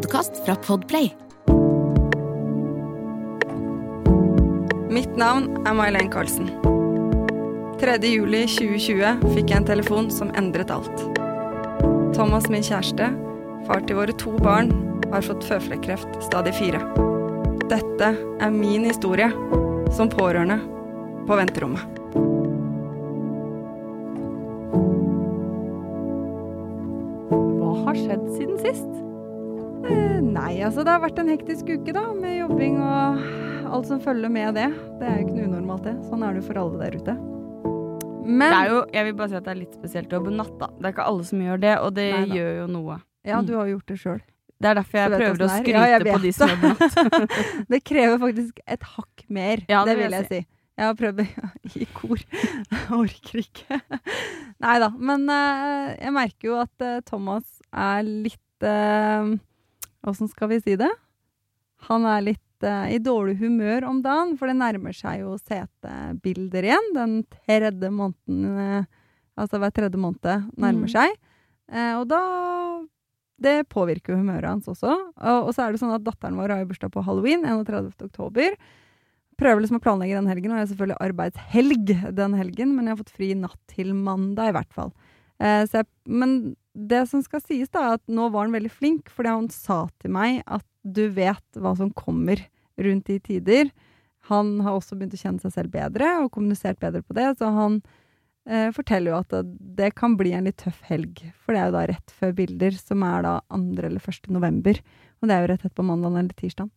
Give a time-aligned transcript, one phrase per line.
[0.00, 1.10] Podkast fra Podplay.
[4.90, 6.48] Mitt navn er May-Len Carlsen.
[7.82, 11.04] 3.7.2020 fikk jeg en telefon som endret alt.
[12.16, 13.10] Thomas, min kjæreste,
[13.68, 14.72] far til våre to barn,
[15.12, 16.80] har fått føflekkreft stadig fire.
[17.68, 19.28] Dette er min historie
[19.92, 20.62] som pårørende
[21.28, 21.84] på venterommet.
[27.28, 29.09] Hva har skjedd siden sist?
[29.88, 33.20] Eh, nei, altså det har vært en hektisk uke da, med jobbing og
[33.70, 34.68] alt som følger med det.
[35.00, 35.94] Det er jo ikke noe unormalt det.
[36.08, 37.14] Sånn er det jo for alle der ute.
[38.30, 40.34] Men Det er jo, jeg vil bare si at det er litt spesielt å jobbe
[40.36, 40.68] natt, da.
[40.76, 42.34] Det er ikke alle som gjør det, og det Neida.
[42.36, 42.98] gjør jo noe.
[43.26, 44.20] Ja, du har jo gjort det sjøl.
[44.60, 47.36] Det er derfor jeg prøver å skryte Ja, på de som jobber natt.
[47.72, 50.40] Det krever faktisk et hakk mer, Ja, det det vil jeg jeg si.
[50.80, 52.20] Jeg har prøvd i kor.
[52.72, 53.80] Jeg orker ikke.
[54.64, 54.88] Nei da.
[54.96, 58.64] Men eh, jeg merker jo at eh, Thomas er litt
[60.06, 60.90] Åssen skal vi si det?
[61.88, 66.68] Han er litt eh, i dårlig humør om dagen, for det nærmer seg jo setebilder
[66.68, 66.90] igjen.
[66.96, 68.96] Den tredje måneden eh,
[69.40, 70.92] Altså hver tredje måned nærmer mm.
[70.92, 71.14] seg.
[71.72, 72.20] Eh, og da
[73.40, 74.90] Det påvirker jo humøret hans også.
[74.92, 77.94] Og, og så er det sånn at datteren vår har jo bursdag på halloween, 31.
[78.04, 78.58] oktober.
[79.40, 82.92] Prøver liksom å planlegge den helgen, og jeg har selvfølgelig arbeidshelg den helgen, men jeg
[82.92, 84.92] har fått fri natt til mandag, i hvert fall.
[85.40, 86.34] Eh, så jeg, men
[86.74, 89.84] det som skal sies, da, er at nå var han veldig flink, fordi han sa
[90.02, 92.42] til meg at du vet hva som kommer
[92.80, 93.72] rundt de tider.
[94.30, 97.50] Han har også begynt å kjenne seg selv bedre, og kommunisert bedre på det, så
[97.56, 97.80] han
[98.48, 99.42] eh, forteller jo at det,
[99.80, 102.78] det kan bli en litt tøff helg, for det er jo da rett før bilder,
[102.78, 103.60] som er da 2.
[103.80, 104.30] eller 1.
[104.36, 104.80] november,
[105.20, 106.70] og det er jo rett etterpå mandag eller tirsdag.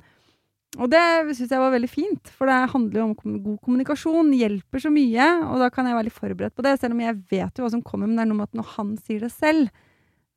[0.81, 1.01] Og det
[1.37, 5.27] syns jeg var veldig fint, for det handler jo om god kommunikasjon, hjelper så mye,
[5.45, 7.71] og da kan jeg være litt forberedt på det, selv om jeg vet jo hva
[7.75, 9.69] som kommer, men det er noe med at når han sier det selv,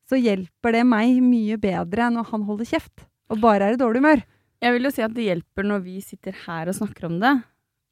[0.07, 3.81] så hjelper det meg mye bedre enn når han holder kjeft, og bare er i
[3.81, 4.25] dårlig humør.
[4.63, 7.35] Jeg vil jo si at det hjelper når vi sitter her og snakker om det.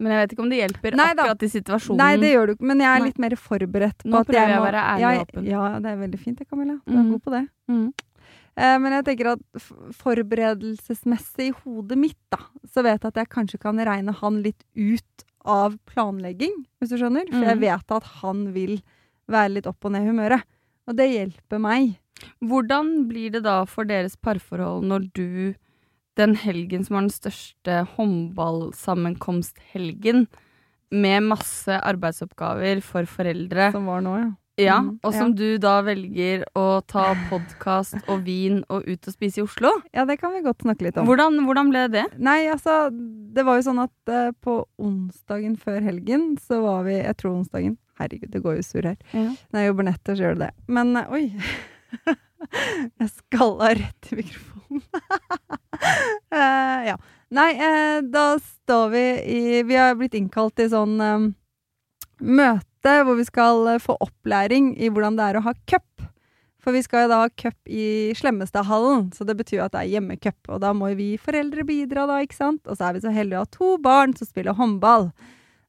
[0.03, 2.00] Men jeg vet ikke om det hjelper Nei akkurat i situasjonen.
[2.00, 3.10] Nei, det gjør du ikke, men jeg er Nei.
[3.10, 5.47] litt mer forberedt på Nå at prøver jeg jeg å være ærlig og åpen.
[5.47, 6.75] Ja, det er veldig fint det, Camilla.
[6.83, 7.12] Du er mm.
[7.12, 7.44] god på det.
[7.71, 7.87] Mhm.
[8.56, 9.41] Eh, men jeg tenker at
[9.98, 12.38] forberedelsesmessig i hodet mitt, da,
[12.70, 16.98] så vet jeg at jeg kanskje kan regne han litt ut av planlegging, hvis du
[17.00, 17.26] skjønner.
[17.31, 17.65] For jeg Mhm.
[17.66, 18.78] vet at han vil
[19.28, 20.42] være litt opp og ned i humøret.
[20.87, 21.98] Og det hjelper meg.
[22.42, 25.54] Hvordan blir det da for deres parforhold når du,
[26.16, 30.26] den helgen som var den største håndballsammenkomsthelgen,
[30.94, 34.31] med masse arbeidsoppgaver for foreldre, Som var nå, ja.
[34.60, 35.34] Ja, Mhm, og som ja.
[35.34, 39.70] du da velger å ta podkast og vin og ut og spise i Oslo?
[39.92, 41.06] Ja, det kan vi godt snakke litt om.
[41.09, 42.04] Hvordan, hvordan ble det?
[42.22, 47.00] Nei, altså, det var jo sånn at uh, på onsdagen før helgen så var vi
[47.00, 47.78] Jeg tror onsdagen.
[47.98, 48.97] Herregud, det går jo surr her.
[49.15, 49.31] Ja.
[49.50, 50.53] Når jeg jobber netter, så gjør det det.
[50.78, 51.25] Men uh, oi!
[53.00, 54.84] jeg skalla rett i mikrofonen.
[56.31, 56.97] uh, ja.
[57.34, 57.50] Nei,
[58.15, 59.03] da står vi
[59.34, 61.25] i Vi har blitt innkalt til sånn um,
[62.22, 62.71] møte
[63.05, 66.06] hvor vi skal eh, få opplæring i hvordan det er å ha cup.
[66.65, 69.93] For vi skal jo da ha cup i Slemmestadhallen, så det betyr at det er
[69.97, 70.39] hjemmecup.
[70.49, 72.62] Og da må vi foreldre bidra, da, ikke sant?
[72.65, 75.11] Og så er vi så heldige å ha to barn som spiller håndball.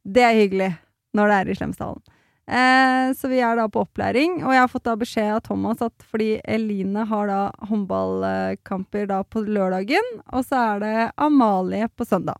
[0.07, 0.71] Det er hyggelig
[1.15, 2.05] når det er i Slemmestadhallen.
[2.45, 5.81] Eh, så vi er da på opplæring, og jeg har fått da beskjed av Thomas
[5.81, 7.39] at fordi Eline har da
[7.71, 12.37] håndballkamper da på lørdagen, og så er det Amalie på søndag.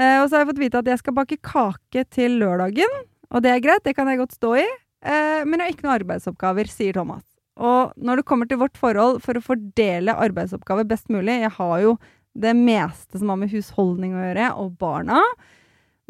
[0.00, 3.02] Eh, og så har jeg fått vite at jeg skal bake kake til lørdagen,
[3.34, 4.66] og det er greit, det kan jeg godt stå i.
[5.04, 7.24] Eh, men jeg har ikke noen arbeidsoppgaver, sier Thomas.
[7.54, 11.74] Og når det kommer til vårt forhold for å fordele arbeidsoppgaver best mulig Jeg har
[11.84, 11.92] jo
[12.34, 15.20] det meste som har med husholdning å gjøre, og barna.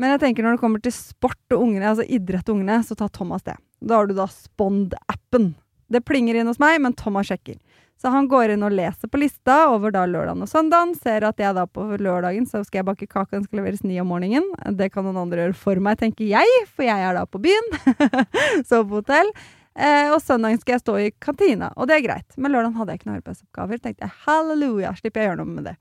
[0.00, 2.96] Men jeg tenker når det kommer til sport og ungene, altså idrett og ungene, så
[2.98, 3.58] tar Thomas det.
[3.84, 5.52] Da har du da Spond-appen.
[5.92, 7.58] Det plinger inn hos meg, men Thomas sjekker.
[8.00, 10.94] Så han går inn og leser på lista over da lørdagen og søndagen.
[10.98, 14.00] Ser at jeg da på lørdagen så skal jeg bake kake, den skal leveres ni
[14.02, 14.48] om morgenen.
[14.76, 17.70] Det kan noen andre gjøre for meg, tenker jeg, for jeg er da på byen.
[18.68, 19.30] Sove på hotell.
[19.74, 22.36] Eh, og søndagen skal jeg stå i kantina, og det er greit.
[22.36, 23.82] Men lørdagen hadde jeg ikke noen arbeidsoppgaver.
[23.82, 25.76] Tenkte jeg halleluja, slipper jeg å gjøre noe med det.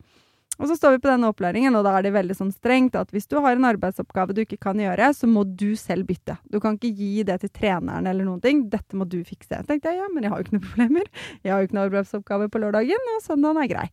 [0.59, 3.09] Og så står vi på denne opplæringen, og da er det veldig sånn strengt at
[3.13, 6.38] hvis du har en arbeidsoppgave du ikke kan gjøre, så må du selv bytte.
[6.53, 8.67] Du kan ikke gi det til treneren eller noen ting.
[8.71, 9.55] Dette må du fikse.
[9.55, 11.09] Jeg tenkte ja, men jeg har jo ikke noen problemer.
[11.41, 13.88] Jeg har jo ikke noen arbeidsoppgave på lørdagen, og søndagen er grei.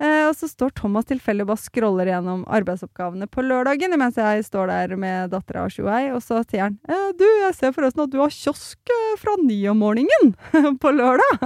[0.00, 4.46] Eh, og så står Thomas tilfeldig og bare scroller gjennom arbeidsoppgavene på lørdagen, mens jeg
[4.46, 8.06] står der med dattera og Shuei, og så sier han eh, du, jeg ser forresten
[8.06, 10.32] at du har kiosk eh, fra ni om morgenen
[10.82, 11.44] på lørdag.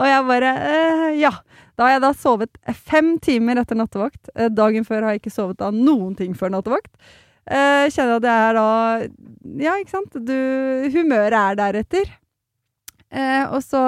[0.00, 0.54] og jeg bare
[1.20, 1.34] ja.
[1.76, 4.28] Da har jeg da sovet fem timer etter nattevakt.
[4.52, 6.92] Dagen før har jeg ikke sovet da noen ting før nattevakt.
[7.48, 8.66] Kjenner at jeg er da
[9.64, 10.18] Ja, ikke sant.
[10.28, 10.36] Du,
[10.92, 12.12] humøret er deretter.
[13.48, 13.86] Og så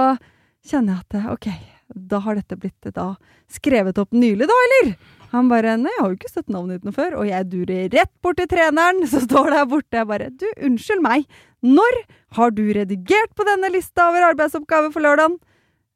[0.64, 1.50] kjenner jeg at OK,
[1.94, 3.12] da har dette blitt da
[3.52, 4.94] skrevet opp nylig, da, eller?
[5.32, 7.14] Han bare Nei, jeg har jo ikke sett navnet ditt noe før.
[7.22, 9.96] Og jeg durer rett bort til treneren, som står der borte.
[10.00, 11.24] Jeg bare Du, unnskyld meg.
[11.64, 12.02] Når
[12.36, 15.38] har du redigert på denne lista over arbeidsoppgaver for lørdagen?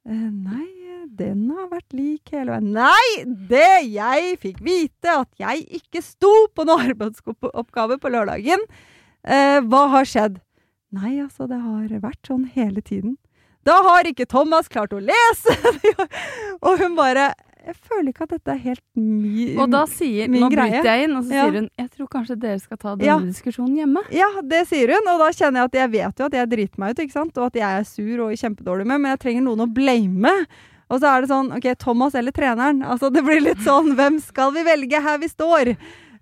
[0.06, 0.64] Eh, nei,
[1.18, 2.72] den har vært lik hele veien.
[2.76, 3.24] Nei!
[3.50, 8.62] Det jeg fikk vite, at jeg ikke sto på noen arbeidsoppgave på lørdagen.
[9.26, 10.40] Eh, hva har skjedd?
[10.96, 13.16] Nei, altså, det har vært sånn hele tiden.
[13.66, 15.56] Da har ikke Thomas klart å lese!
[16.66, 17.32] og hun bare
[17.66, 20.70] Jeg føler ikke at dette er helt mi, Og da sier Nå greie.
[20.78, 21.46] bryter jeg inn, og så Ja.
[21.48, 23.16] sier hun Jeg tror kanskje dere skal ta denne Ja.
[23.18, 24.04] diskusjonen hjemme.
[24.14, 26.78] Ja, det sier hun, og da kjenner jeg at jeg vet jo at jeg driter
[26.78, 27.36] meg ut, ikke sant?
[27.42, 30.34] og at jeg er sur og kjempedårlig med, men jeg trenger noen å blame.
[30.88, 32.84] Og så er det sånn, OK, Thomas eller treneren?
[32.86, 35.74] Altså, det blir litt sånn, hvem skal vi velge her vi står?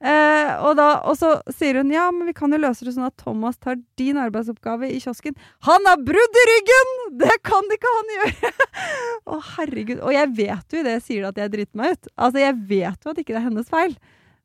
[0.05, 3.06] Eh, og, da, og så sier hun ja, men vi kan jo løse det sånn
[3.09, 5.33] at Thomas tar din arbeidsoppgave i kiosken.
[5.65, 6.91] Han har brudd i ryggen!
[7.23, 8.51] Det kan ikke han gjøre!
[9.33, 10.03] Å, herregud.
[10.05, 12.11] Og jeg vet jo i det jeg sier at jeg driter meg ut.
[12.19, 13.97] Altså, jeg vet jo at ikke det er hennes feil.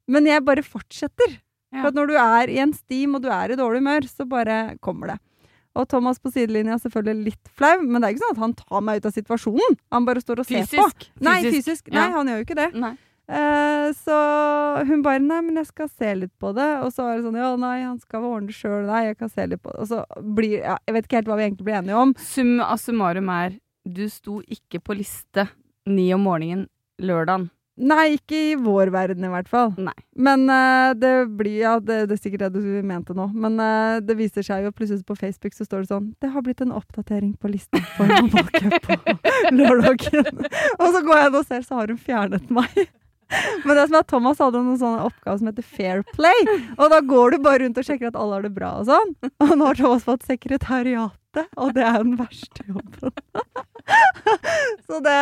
[0.10, 1.36] Men jeg bare fortsetter.
[1.76, 1.84] Ja.
[1.84, 4.62] For når du er i en stim og du er i dårlig humør, så bare
[4.82, 5.20] kommer det.
[5.78, 8.82] Og Thomas på sidelinja selvfølgelig litt flau, men det er ikke sånn at han tar
[8.88, 9.78] meg ut av situasjonen.
[9.94, 10.72] Han bare står og ser på.
[10.72, 11.06] Fysisk.
[11.28, 11.92] Nei, fysisk.
[11.94, 12.16] Nei, Ja.
[12.16, 12.72] han gjør jo ikke det.
[12.80, 12.96] Nei.
[13.30, 14.16] Eh, så
[14.90, 16.70] hun bare Nei, men jeg skal se litt på det.
[16.86, 18.88] Og så er det sånn Ja, nei, han skal ordne det sjøl.
[18.90, 19.86] Nei, jeg kan se litt på det.
[19.86, 20.04] Og så
[20.38, 22.16] blir ja, Jeg vet ikke helt hva vi egentlig blir enige om.
[22.18, 23.60] Sum av summarum er
[23.90, 25.48] du sto ikke på liste
[25.90, 26.68] ni om morgenen
[27.02, 27.48] lørdagen.
[27.80, 29.70] Nei, ikke i vår verden i hvert fall.
[29.80, 29.96] Nei.
[30.20, 33.30] Men uh, det blir Ja, det, det er sikkert det du mente nå.
[33.32, 36.44] Men uh, det viser seg jo plutselig på Facebook så står det sånn Det har
[36.44, 39.16] blitt en oppdatering på listen for håndballcup på
[39.62, 40.44] lørdagen.
[40.82, 42.90] og så går jeg inn og ser, så har hun fjernet meg.
[43.66, 46.42] Men det som er at Thomas hadde noen sånne oppgaver som heter Fair Play.
[46.78, 49.16] Og da går du bare rundt og sjekker at alle har det bra og sånn.
[49.46, 53.14] Og nå har Thomas fått sekretariatet, og det er den verste jobben.
[54.90, 55.20] Så det,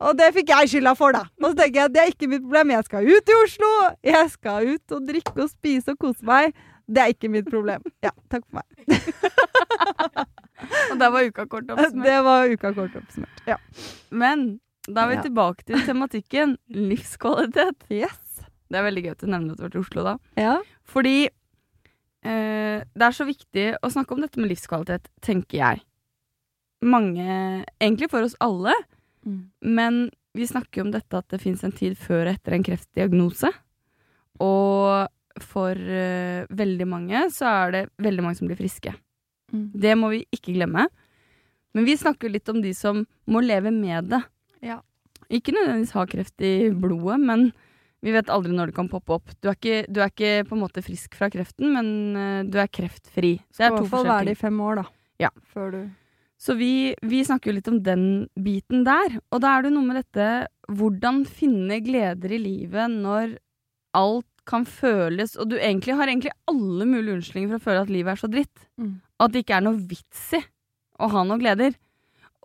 [0.00, 1.24] og det fikk jeg skylda for, da.
[1.42, 2.72] Og så tenker jeg at det er ikke mitt problem.
[2.76, 3.72] Jeg skal ut i Oslo.
[4.06, 6.56] Jeg skal ut og drikke og spise og kose meg.
[6.88, 7.84] Det er ikke mitt problem.
[8.04, 8.68] Ja, takk for meg.
[10.90, 12.06] Og der var uka kort oppsummert.
[12.06, 13.42] Det var uka kort oppsummert.
[13.46, 13.58] Ja.
[14.10, 14.46] Men
[14.88, 15.22] da er vi Ja.
[15.26, 16.56] tilbake til tematikken
[16.90, 17.84] livskvalitet.
[17.90, 18.42] Yes.
[18.68, 20.14] Det er veldig gøy at du nevner at du har vært i Oslo da.
[20.36, 20.54] Ja.
[20.84, 21.16] Fordi
[22.24, 25.82] eh, det er så viktig å snakke om dette med livskvalitet, tenker jeg.
[26.84, 28.74] Mange Egentlig for oss alle,
[29.26, 29.50] Mm.
[29.62, 29.96] men
[30.32, 33.50] vi snakker jo om dette at det fins en tid før og etter en kreftdiagnose.
[34.40, 35.08] Og
[35.42, 38.94] for eh, veldig mange så er det veldig mange som blir friske.
[39.52, 39.66] Mm.
[39.74, 40.86] Det må vi ikke glemme.
[41.74, 44.22] Men vi snakker litt om de som må leve med det.
[44.64, 44.80] Ja.
[45.28, 47.50] Ikke nødvendigvis ha kreft i blodet, men
[48.04, 49.32] vi vet aldri når det kan poppe opp.
[49.42, 52.58] Du er ikke, du er ikke på en måte frisk fra kreften, men eh, du
[52.60, 53.38] er kreftfri.
[53.42, 54.86] Det Skal er i to hvert fall være det i fem år, da.
[55.18, 55.32] Ja.
[55.52, 55.80] Før du
[56.38, 58.04] Så vi, vi snakker jo litt om den
[58.38, 59.18] biten der.
[59.34, 63.38] Og da er det noe med dette hvordan finne gleder i livet når
[63.98, 67.90] alt kan føles Og du egentlig har egentlig alle mulige unnskyldninger for å føle at
[67.92, 68.62] livet er så dritt.
[68.80, 68.94] Mm.
[69.20, 70.40] At det ikke er noe vits i
[71.02, 71.74] å ha noe gleder.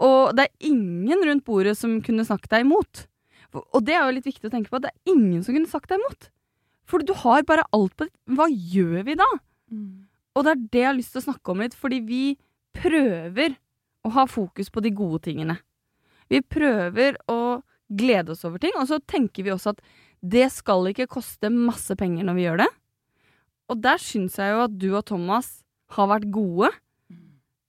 [0.01, 3.05] Og det er ingen rundt bordet som kunne snakket deg imot.
[3.53, 4.79] Og det er jo litt viktig å tenke på.
[4.79, 6.29] at Det er ingen som kunne sagt deg imot.
[6.89, 9.27] For du har bare alt på ditt Hva gjør vi da?
[10.33, 12.23] Og det er det jeg har lyst til å snakke om litt, fordi vi
[12.73, 13.53] prøver
[14.03, 15.59] å ha fokus på de gode tingene.
[16.27, 17.61] Vi prøver å
[17.93, 19.83] glede oss over ting, og så tenker vi også at
[20.23, 22.69] det skal ikke koste masse penger når vi gjør det.
[23.69, 25.61] Og der syns jeg jo at du og Thomas
[25.93, 26.71] har vært gode.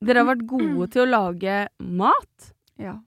[0.04, 2.52] Dere har vært gode til å lage mat.
[2.80, 2.98] Ja.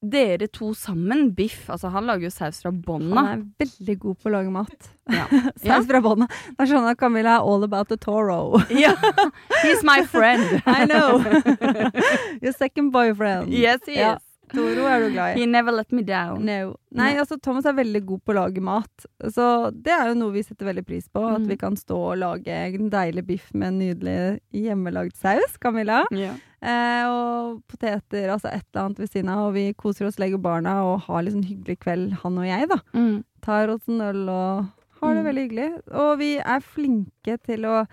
[0.00, 3.20] Dere to sammen, Biff, altså han lager jo saus fra bånna.
[3.20, 4.86] Han er veldig god på å lage mat.
[5.12, 5.26] Ja.
[5.60, 5.80] Saus Ja.
[5.90, 6.28] fra bånna.
[6.56, 8.62] Det er sånn at Camilla er all about the toro.
[8.70, 8.94] Ja.
[9.60, 10.62] He's my friend.
[10.64, 11.20] I know!
[12.42, 13.52] Your second boyfriend.
[13.52, 14.24] Yes, he is.
[14.52, 15.40] Toro er du glad i.
[15.40, 16.44] He never let me down.
[16.44, 16.74] No.
[16.92, 19.06] Nei, altså Thomas er veldig god på å lage mat.
[19.30, 21.22] Så det er jo noe vi setter veldig pris på.
[21.34, 21.48] At Mm.
[21.48, 26.04] vi kan stå og lage en deilig biff med en nydelig hjemmelagd saus, Camilla.
[26.10, 26.34] Ja.
[26.62, 29.46] Eh, og poteter, altså et eller annet ved siden av.
[29.48, 32.80] Og vi koser oss, legger barna og har sånn hyggelig kveld, han og jeg, da.
[32.94, 33.24] Mm.
[33.40, 34.66] tar oss en øl og
[35.00, 35.28] har det Mm.
[35.30, 35.82] veldig hyggelig.
[35.94, 37.86] Og vi er flinke til å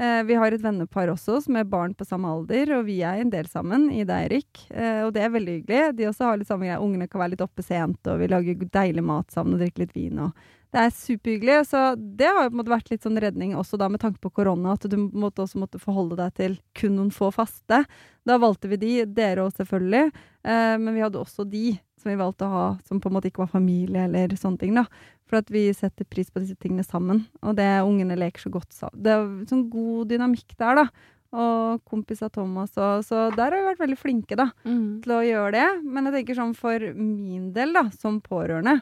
[0.00, 3.20] eh, Vi har et vennepar også som er barn på samme alder, og vi er
[3.20, 4.64] en del sammen, Ida og Eirik.
[4.70, 5.82] Eh, og det er veldig hyggelig.
[5.98, 6.80] De også har litt samme greie.
[6.80, 9.96] Ungene kan være litt oppe sent, og vi lager deilig mat sammen og drikker litt
[9.96, 10.24] vin.
[10.26, 11.58] og det er superhyggelig.
[11.70, 14.22] Så det har jo på en måte vært litt sånn redning også da med tanke
[14.22, 17.82] på korona, at du måtte også måtte forholde deg til kun noen få faste.
[18.26, 20.10] Da valgte vi de, dere òg selvfølgelig,
[20.44, 23.28] eh, men vi hadde også de som vi valgte å ha som på en måte
[23.30, 24.74] ikke var familie eller sånne ting.
[24.74, 24.86] da.
[25.30, 28.72] For at vi setter pris på disse tingene sammen, og det ungene leker så godt
[28.74, 28.98] sammen.
[29.04, 30.86] Det er sånn god dynamikk der, da.
[31.30, 35.00] Og kompis av Thomas og Så der har vi vært veldig flinke, da Mm.
[35.04, 35.68] til å gjøre det.
[35.84, 38.80] Men jeg tenker sånn for min del, da, som pårørende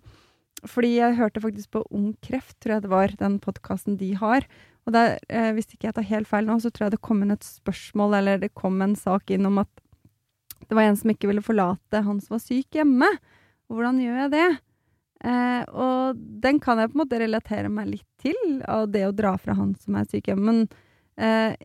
[0.66, 4.42] Fordi jeg hørte faktisk på Ung Kreft, tror jeg det var, den podkasten de har.
[4.88, 7.22] Og der, eh, hvis ikke jeg tar helt feil nå, så tror jeg det kom
[7.22, 9.68] inn et spørsmål, eller det kom en sak inn om at
[10.68, 13.08] det var en som ikke ville forlate han som var syk hjemme.
[13.72, 14.48] Hvordan gjør jeg det?
[15.24, 19.16] Eh, og den kan jeg på en måte relatere meg litt til, av det å
[19.16, 20.52] dra fra han som er syk hjemme.
[20.52, 20.60] Men
[21.18, 21.56] eh,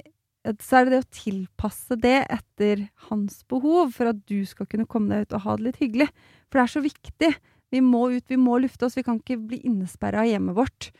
[0.59, 4.89] så er det det å tilpasse det etter hans behov, for at du skal kunne
[4.89, 6.09] komme deg ut og ha det litt hyggelig.
[6.49, 7.31] For det er så viktig.
[7.73, 8.97] Vi må ut, vi må lufte oss.
[8.99, 10.91] Vi kan ikke bli innesperra i hjemmet vårt.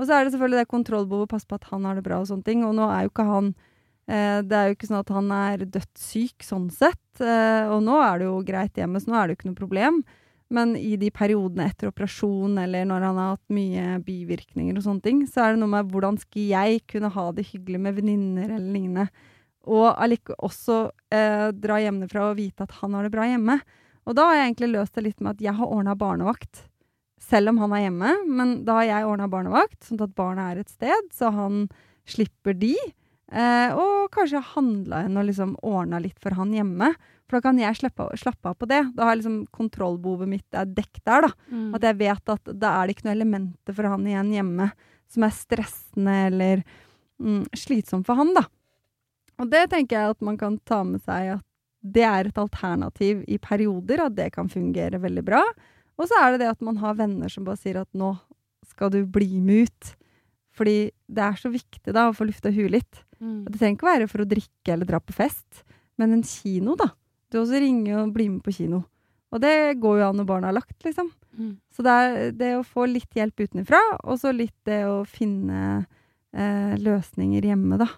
[0.00, 2.30] Og så er det selvfølgelig det kontrollbehovet, passe på at han har det bra og
[2.30, 2.62] sånne ting.
[2.66, 3.52] Og nå er jo ikke han
[4.12, 7.00] Det er jo ikke sånn at han er dødssyk sånn sett.
[7.20, 9.60] Eh, og nå er det jo greit hjemme, så nå er det jo ikke noe
[9.62, 10.02] problem.
[10.52, 15.04] Men i de periodene etter operasjon, eller når han har hatt mye bivirkninger og sånne
[15.06, 18.50] ting, så er det noe med hvordan skal jeg kunne ha det hyggelig med venninner
[18.50, 19.06] eller lignende.
[19.72, 20.82] Og allike, også
[21.14, 23.60] eh, dra hjemmefra og vite at han har det bra hjemme.
[24.04, 26.66] Og da har jeg egentlig løst det litt med at jeg har ordna barnevakt.
[27.22, 30.60] Selv om han er hjemme, men da har jeg ordna barnevakt, sånn at barna er
[30.60, 31.68] et sted, så han
[32.10, 32.74] slipper de.
[33.32, 36.90] Eh, og kanskje handla inn og liksom ordna litt for han hjemme.
[37.26, 38.82] For da kan jeg slappe, av- på det.
[38.94, 41.30] Da har liksom kontrollbehovet mitt er dekket der, da.
[41.50, 41.74] Mm.
[41.74, 44.70] At jeg vet at da er det ikke noe elementer for han igjen hjemme
[45.12, 46.62] som er stressende eller
[47.20, 48.44] mm, slitsomt for han, da.
[49.40, 51.46] Og det tenker jeg at man kan ta med seg at
[51.82, 55.40] det er et alternativ i perioder, at det kan fungere veldig bra.
[55.98, 58.12] Og så er det det at man har venner som bare sier at nå
[58.70, 59.94] skal du bli med ut.
[60.52, 60.76] Fordi
[61.08, 63.02] det er så viktig da å få lufta huet litt.
[63.22, 63.44] Mm.
[63.48, 65.62] Det trenger ikke være for å drikke eller dra på fest,
[66.00, 66.90] men en kino, da.
[67.32, 68.82] Du også ringer og blir med på kino.
[69.32, 71.08] Og det går jo an når barna har lagt, liksom.
[71.38, 71.54] Mm.
[71.72, 75.60] Så det er det å få litt hjelp utenfra, og så litt det å finne
[76.36, 77.88] eh, løsninger hjemme, da.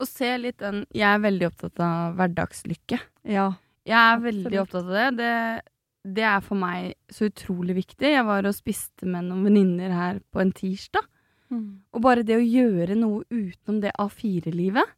[0.00, 3.00] Og se litt den Jeg er veldig opptatt av hverdagslykke.
[3.28, 3.50] Ja.
[3.88, 5.10] Jeg er veldig opptatt av det.
[5.20, 5.34] det.
[6.18, 8.14] Det er for meg så utrolig viktig.
[8.14, 11.04] Jeg var og spiste med noen venninner her på en tirsdag.
[11.92, 14.94] Og bare det å gjøre noe utenom det A4-livet,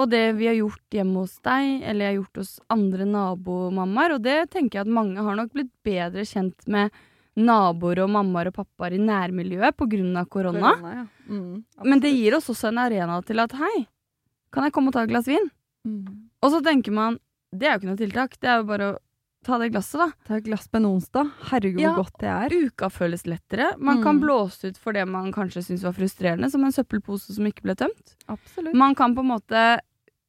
[0.00, 4.14] og det vi har gjort hjemme hos deg, eller jeg har gjort hos andre nabomammaer,
[4.16, 6.90] og det tenker jeg at mange har nok blitt bedre kjent med
[7.40, 10.72] naboer og mammaer og pappaer i nærmiljøet på grunn av korona.
[10.82, 11.06] ja.
[11.30, 13.86] Mm, Men det gir oss også en arena til at hei,
[14.52, 15.50] kan jeg komme og ta et glass vin?
[15.86, 16.26] mm.
[16.42, 17.18] Og så tenker man,
[17.52, 18.98] det er jo ikke noe tiltak, det er jo bare å
[19.44, 20.10] ta det glasset, da.
[20.28, 21.30] Ta et glass på en onsdag.
[21.50, 21.94] Herregud, Ja.
[21.94, 22.48] hvor godt det er.
[22.66, 23.70] Uka føles lettere.
[23.78, 24.20] Man kan Mm.
[24.22, 27.74] blåse ut for det man kanskje syns var frustrerende, som en søppelpose som ikke ble
[27.74, 28.16] tømt.
[28.28, 28.74] Absolutt.
[28.74, 29.80] Man kan på en måte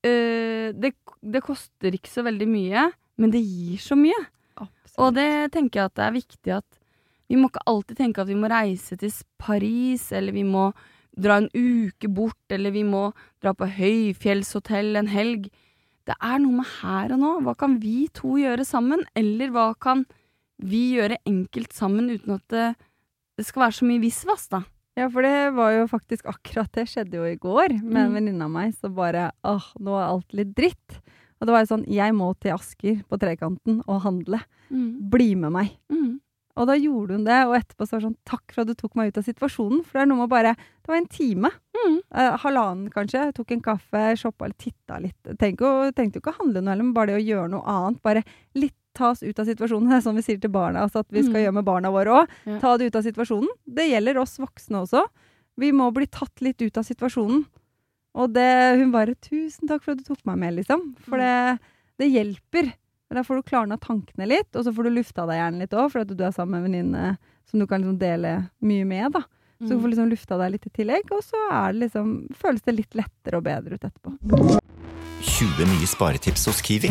[0.03, 4.17] øh, det, det koster ikke så veldig mye, men det gir så mye.
[4.57, 4.97] Absolutt.
[4.97, 6.79] Og det tenker jeg at det er viktig at
[7.29, 10.73] vi må ikke alltid tenke at vi må reise til Paris, eller vi må
[11.17, 15.49] dra en uke bort, eller vi må dra på høyfjellshotell en helg.
[16.07, 17.31] Det er noe med her og nå.
[17.45, 19.03] Hva kan vi to gjøre sammen?
[19.15, 20.05] Eller hva kan
[20.61, 22.67] vi gjøre enkelt sammen uten at det,
[23.37, 24.63] det skal være så mye visvas, da?
[24.97, 28.15] Ja, for det var jo faktisk akkurat det skjedde jo i går med en Mm.
[28.17, 28.73] venninne av meg.
[28.75, 30.97] Så bare åh, nå er alt litt dritt.
[31.39, 34.41] Og det var jo sånn, jeg må til Asker på Trekanten og handle.
[35.09, 35.71] Bli med meg.
[35.89, 36.19] Mm.
[36.57, 38.73] Og da gjorde hun det, og etterpå så var det sånn takk for at du
[38.75, 39.83] tok meg ut av situasjonen.
[39.85, 41.51] For det er noe med bare Det var en time.
[41.77, 41.97] Mm.
[42.13, 43.21] Eh, halvannen, kanskje.
[43.29, 45.21] Jeg tok en kaffe, shoppa litt, titta litt.
[45.39, 47.63] Tenkte jo, tenkte jo ikke å handle noe heller, men bare det å gjøre noe
[47.65, 48.01] annet.
[48.03, 48.23] Bare
[48.55, 49.87] litt ta oss ut av situasjonen.
[49.91, 51.43] Det er sånn vi sier til barna, altså at vi skal Mm.
[51.45, 52.27] gjøre med barna våre òg.
[52.45, 52.59] Ja.
[52.59, 53.47] Ta det ut av situasjonen.
[53.65, 55.05] Det gjelder oss voksne også.
[55.57, 57.45] Vi må bli tatt litt ut av situasjonen.
[58.15, 60.97] Og det, hun bare 'Tusen takk for at du tok meg med', liksom.
[61.07, 61.59] For det,
[61.97, 62.73] det hjelper.
[63.11, 65.89] Da får du klarna tankene litt, og så får du lufta deg gjerne litt òg,
[65.91, 67.17] for at du er sammen med en venninne
[67.49, 69.11] som du kan liksom dele mye med.
[69.11, 69.21] da.
[69.61, 69.81] Så du Mm.
[69.83, 72.95] får liksom lufta deg litt i tillegg, og så er det liksom, føles det litt
[72.95, 74.59] lettere og bedre ut etterpå.
[75.21, 76.89] 20 nye sparetips hos Kiwi.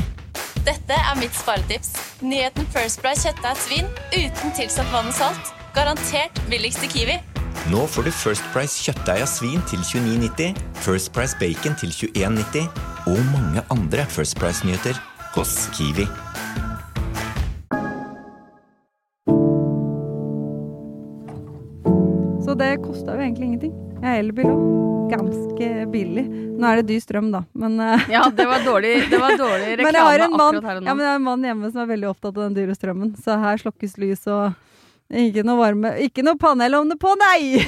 [0.64, 1.94] Dette er mitt sparetips.
[2.22, 5.52] Nyheten First Price kjøttdeig svin uten tilsatt vann og salt.
[5.74, 7.18] Garantert billigst i Kiwi.
[7.70, 12.68] Nå får du First Price kjøttdeig av svin til 29,90, First Price bacon til 21,90
[13.10, 14.94] og mange andre First Price-nyheter
[15.34, 16.06] hos Kiwi.
[22.44, 23.74] Så det kosta jo egentlig ingenting.
[24.00, 24.62] Jeg har elbil òg.
[25.10, 26.24] Ganske billig.
[26.30, 29.72] Nå er det dyr strøm, da, men eh, Ja, det var dårlig, det var dårlig
[29.84, 31.70] Men har reklame en mann, akkurat her og ja, men jeg har en mann hjemme
[31.72, 34.54] som er veldig opptatt av den dyre strømmen, så her slokkes lys og
[35.10, 37.64] ikke noe varme Ikke noe panelovne på, nei!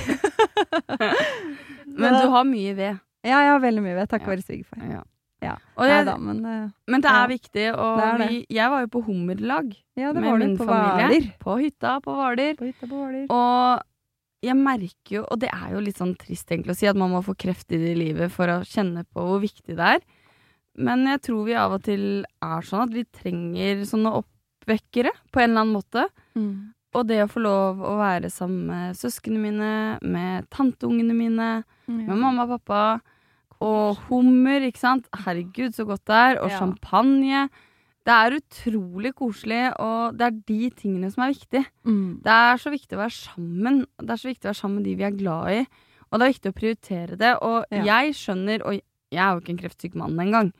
[1.98, 3.00] Men du har mye ved.
[3.26, 4.30] Ja, jeg har veldig mye ved, takket Ja.
[4.32, 4.84] være svigerfar.
[4.88, 5.02] Ja.
[5.42, 5.56] Ja.
[5.82, 7.30] Jeg, da, men eh, men det er Ja.
[7.30, 8.28] viktig, og Det er det.
[8.30, 11.08] vi, jeg var jo på hummerlag ja, det med var min på familie.
[11.08, 11.32] Valer.
[11.42, 13.26] På hytta på Hvaler.
[13.28, 13.82] Og
[14.42, 17.10] jeg merker jo, og det er jo litt sånn trist egentlig å si, at man
[17.10, 20.00] må få kreft i det livet for å kjenne på hvor viktig det er.
[20.78, 25.42] Men jeg tror vi av og til er sånn at vi trenger sånne oppvekkere på
[25.42, 26.06] en eller annen måte.
[26.34, 26.72] Mm.
[26.94, 29.72] Og det å få lov å være sammen med søsknene mine,
[30.02, 31.50] med tanteungene mine,
[31.88, 33.00] med mamma og pappa,
[33.62, 35.06] og hummer, ikke sant.
[35.24, 36.40] Herregud, så godt det er.
[36.42, 36.58] Og Ja.
[36.58, 37.44] champagne.
[38.02, 41.64] Det er utrolig koselig, og det er de tingene som er viktige.
[41.86, 42.18] Mm.
[42.24, 43.84] Det er så viktig å være sammen.
[44.02, 45.66] Det er så viktig å være sammen med de vi er glad i.
[46.10, 47.36] Og det er viktig å prioritere det.
[47.42, 47.84] Og Ja.
[47.84, 50.52] jeg skjønner, og jeg er jo ikke en kreftsyk mann engang.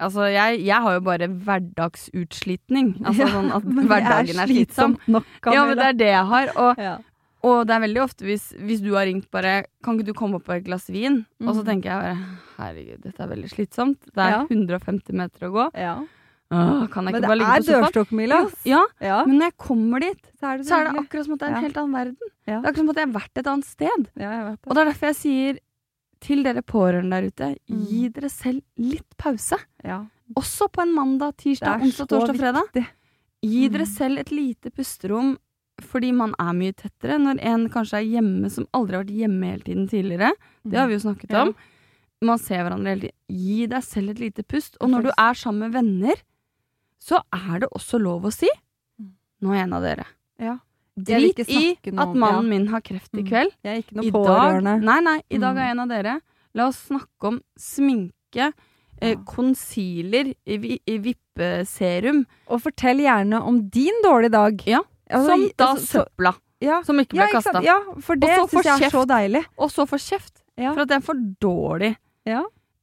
[0.00, 2.92] Altså, jeg, jeg har jo bare hverdagsutslitning.
[3.06, 4.96] Altså sånn at det hverdagen er slitsom.
[4.96, 6.52] slitsomt nok, Ja, men det er det jeg har.
[6.56, 6.96] Og, ja.
[7.42, 10.36] Og det er veldig ofte hvis, hvis du har ringt bare Kan ikke du komme
[10.36, 11.24] opp på et glass vin?
[11.42, 11.66] Og så Mhm.
[11.66, 12.16] tenker jeg bare
[12.58, 13.98] Herregud, dette er veldig slitsomt.
[14.14, 14.46] Det er Ja.
[14.46, 15.70] 150 meter å gå.
[15.74, 16.04] ja.
[16.52, 17.80] Åh, kan jeg ikke det bare ligge er på sofaen?
[17.80, 18.44] Men dørstokkmila.
[18.44, 18.66] ass.
[18.66, 19.24] Ja, Ja.
[19.24, 21.48] men når jeg kommer dit, Så er det så er det akkurat som at det
[21.48, 22.16] er en helt annen verden.
[22.44, 24.02] Det er akkurat som at jeg har vært et annet sted.
[24.14, 24.74] Vet Og det.
[24.74, 25.58] det er derfor jeg sier
[26.20, 28.12] til dere pårørende der ute, gi Mm.
[28.12, 29.56] dere selv litt pause.
[30.36, 32.62] Også på en mandag, tirsdag, er onsdag, torsdag fredag.
[32.72, 32.86] viktig.
[33.42, 33.72] Gi Mm.
[33.72, 35.38] dere selv et lite pusterom,
[35.80, 39.44] fordi man er mye tettere når en kanskje er hjemme som aldri har vært hjemme
[39.50, 40.32] hele tiden tidligere.
[40.64, 41.40] Det har vi jo snakket Mm.
[41.48, 41.54] Om.
[42.22, 43.16] Man ser hverandre hele tiden.
[43.28, 44.76] Gi deg selv et lite pust.
[44.80, 46.14] Og når du er sammen med venner,
[47.00, 48.48] så er det også lov å si
[49.00, 49.12] Mm.
[49.42, 50.06] Nå er jeg en av dere.
[50.38, 50.58] Ja.
[50.96, 53.28] Drit i at mannen min har kreft i Mm.
[53.28, 53.52] kveld.
[53.64, 54.82] Jeg er ikke I noe dag, pårørende.
[54.84, 56.20] nei, nei, i dag er jeg en av dere.
[56.54, 58.52] La oss snakke om sminke,
[59.00, 59.16] eh,
[60.46, 64.62] i vi- vippeserum, Og fortell gjerne om din dårlige dag.
[64.66, 66.32] Ja, Altså, som da altså, søpla,
[66.64, 66.80] ja.
[66.86, 67.62] som ikke ble ja, kasta.
[67.66, 69.44] ja, for det syns jeg er så deilig.
[69.58, 70.72] Og så få kjeft Ja.
[70.74, 71.94] for at det er for dårlig.
[72.28, 72.42] Ja.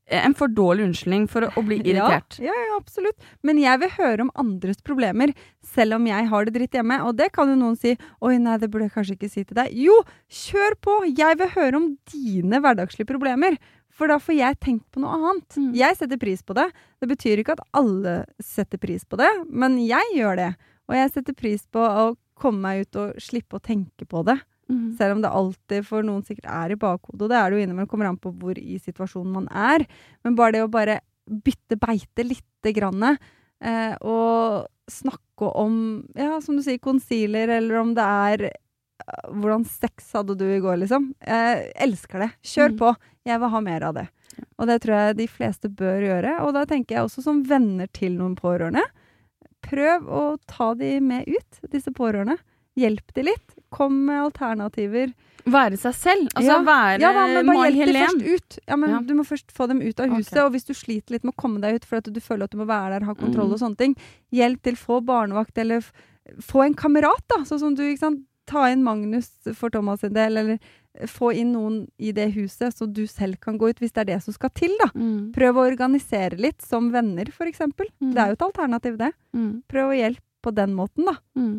[0.09, 2.39] En for dårlig unnskyldning for å, å bli irritert.
[2.41, 3.27] Ja, ja, ja, absolutt.
[3.45, 6.97] Men jeg vil høre om andres problemer, selv om jeg har det dritt hjemme.
[7.05, 9.59] Og det kan jo noen si 'oi, nei, det burde jeg kanskje ikke si til
[9.59, 9.69] deg'.
[9.77, 10.95] Jo, kjør på!
[11.13, 13.59] Jeg vil høre om dine hverdagslige problemer.
[13.99, 15.57] For da får jeg tenkt på noe annet.
[15.59, 15.71] Mm.
[15.75, 16.69] Jeg setter pris på det.
[17.03, 20.49] Det betyr ikke at alle setter pris på det, men jeg gjør det.
[20.89, 24.39] Og jeg setter pris på å komme meg ut og slippe å tenke på det.
[24.69, 24.95] Mm.
[24.97, 27.63] Selv om det alltid for noen sikkert er i bakhodet, og det er det jo
[27.65, 29.85] innimellom, kommer an på hvor i situasjonen man er.
[30.23, 30.99] Men bare det å bare
[31.29, 33.17] bytte beite lite grann,
[33.61, 35.75] eh, og snakke om,
[36.17, 40.61] ja, som du sier, concealer, eller om det er eh, hvordan sex hadde du i
[40.63, 41.11] går, liksom.
[41.25, 42.31] Jeg elsker det.
[42.45, 42.79] Kjør Mm.
[42.79, 42.95] på.
[43.25, 44.07] Jeg vil ha mer av det.
[44.57, 46.39] Og det tror jeg de fleste bør gjøre.
[46.45, 48.85] Og da tenker jeg også som venner til noen pårørende.
[49.65, 52.37] Prøv å ta de med ut, disse pårørende.
[52.79, 53.55] Hjelp de litt.
[53.75, 55.11] Kom med alternativer.
[55.49, 56.29] Være seg selv.
[56.35, 56.59] Altså Ja.
[56.63, 58.21] være Ja da, Mai Helen?
[58.67, 58.99] Ja, men Ja.
[59.01, 60.31] Du må først få dem ut av huset.
[60.33, 60.43] Okay.
[60.45, 62.51] Og hvis du sliter litt med å komme deg ut for at du føler at
[62.51, 63.53] du må være der, ha kontroll Mm.
[63.53, 63.95] og sånne ting,
[64.31, 64.75] hjelp til.
[64.75, 65.81] Få barnevakt, eller
[66.41, 67.43] få en kamerat, da.
[67.43, 68.19] Sånn som du, ikke sant.
[68.47, 70.59] Ta inn Magnus for Thomas sin del, eller
[71.07, 74.11] få inn noen i det huset, så du selv kan gå ut, hvis det er
[74.13, 74.89] det som skal til, da.
[74.97, 75.31] Mm.
[75.35, 77.89] Prøv å organisere litt, som venner, eksempel.
[78.01, 78.13] Mm.
[78.15, 79.11] Det er jo et alternativ, det.
[79.37, 79.51] Mm.
[79.69, 81.15] Prøv å hjelpe på den måten, da.
[81.37, 81.53] Mm.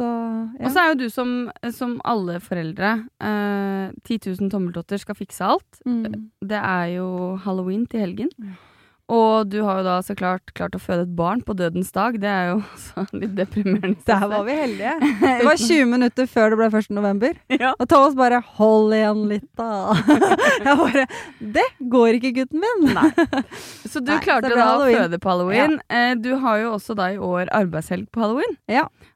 [0.00, 0.64] Så ja.
[0.64, 1.30] Og så er jo du som,
[1.76, 5.80] som alle foreldre eh, 10 000 tommeltotter skal fikse alt.
[5.84, 6.30] mm.
[6.40, 7.08] Det er jo
[7.44, 8.30] halloween til helgen.
[8.38, 8.56] Ja.
[9.10, 12.18] Og du har jo da så klart klart å føde et barn på dødens dag.
[12.22, 12.60] Det er jo
[13.02, 13.98] også litt deprimerende.
[14.06, 14.94] Der var vi heldige.
[15.20, 16.90] Det var 20 minutter før det ble 1.
[16.96, 17.38] november.
[17.52, 17.72] Ja.
[17.78, 19.96] Og Thomas bare 'hold igjen litt, da'.
[20.66, 21.06] Jeg bare
[21.40, 22.90] 'Det går ikke, gutten min'.
[22.94, 23.10] Nei.
[23.90, 25.78] Så du Nei, klarte så da å føde på halloween.
[25.90, 26.14] Ja.
[26.14, 28.58] du har jo også da i år arbeidshelg på halloween.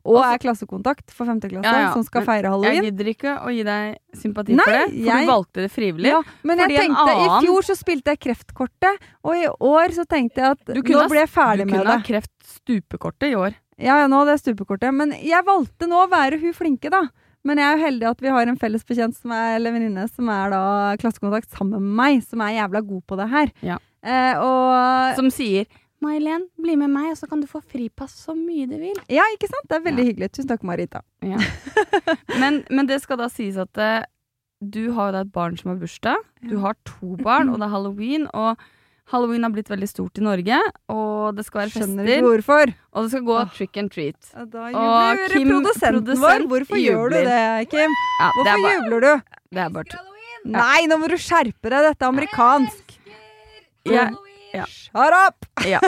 [0.04, 1.40] Og er klassekontakt for 5.
[1.48, 1.92] klasse, Ja, ja.
[1.94, 5.26] som skal feire Jeg gidder ikke å gi deg sympati Nei, for det, for jeg-
[5.26, 6.10] du valgte det frivillig.
[6.12, 9.88] Ja, men jeg tenkte, en tenkte, i fjor så spilte jeg kreftkortet, og i år
[9.96, 11.72] så tenkte jeg at kunne nå ble jeg ferdig med det.
[11.72, 13.54] du kunne ha kreftstupekortet i år.
[13.78, 14.92] Ja, ja, nå hadde jeg stupekortet.
[14.94, 17.08] Men jeg valgte nå å være hun flinke, da.
[17.44, 20.08] Men jeg er jo heldig at vi har en felles bekjent som er, eller venninne
[20.08, 23.52] som er da klassekontakt sammen med meg, som er jævla god på det her.
[23.62, 23.78] Ja.
[24.04, 25.66] Eh, og Som sier
[26.02, 28.98] May-Len, bli med meg, og så kan du få fripass så mye du vil.
[29.12, 29.68] Ja, ikke sant?
[29.70, 30.32] Det er veldig hyggelig.
[30.36, 31.00] Tusen takk, Marita.
[31.24, 31.38] Ja.
[32.42, 34.02] men, men det skal da sies at uh,
[34.60, 36.20] du har jo da et barn som har bursdag.
[36.50, 38.26] Du har to barn, og det er halloween.
[38.36, 38.60] Og
[39.12, 40.58] halloween har blitt veldig stort i Norge.
[40.92, 42.26] Og det skal være Skjønner fester.
[42.28, 42.74] hvorfor.
[42.92, 43.52] Og det skal gå Åh.
[43.56, 44.32] trick and treat.
[44.34, 46.48] Ja, da Og jubler Kim, produsenten vår.
[46.48, 47.96] Hvorfor Hvorfor gjør du det, Kim?
[48.20, 49.38] Ja, det, Hvorfor bare, jubler du?
[49.54, 50.10] Det er bare tull.
[50.44, 51.86] Nei, nå må du skjerpe deg!
[51.88, 52.98] Dette er amerikansk.
[53.88, 54.10] Ja,
[54.54, 54.66] ja.
[54.70, 55.48] Shut up!
[55.64, 55.78] Ja.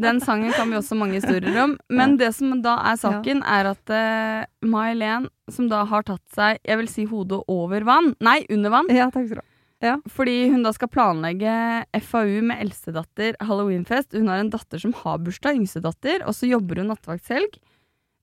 [0.00, 1.74] Den sangen kan vi også mange historier om.
[1.92, 6.60] Men det som da er saken, er at uh, May-Len, som da har tatt seg
[6.64, 8.88] jeg vil si hodet over vann Nei, under vann.
[8.94, 9.96] Ja, takk skal du ha.
[10.12, 11.52] Fordi hun da skal planlegge
[12.04, 14.12] FAU med eldstedatter halloweenfest.
[14.16, 17.56] Hun har en datter som har bursdag, yngstedatter, og så jobber hun nattevaktshelg.